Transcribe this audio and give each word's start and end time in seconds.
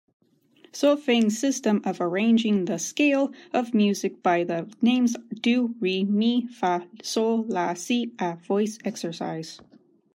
Solfaing 0.71 1.29
system 1.29 1.79
of 1.85 2.01
arranging 2.01 2.65
the 2.65 2.79
scale 2.79 3.31
of 3.53 3.75
music 3.75 4.23
by 4.23 4.43
the 4.43 4.67
names 4.81 5.15
do, 5.41 5.75
re, 5.79 6.03
mi, 6.03 6.47
fa, 6.47 6.87
sol, 7.03 7.43
la, 7.47 7.75
si 7.75 8.11
a 8.17 8.35
voice 8.35 8.79
exercise. 8.83 9.61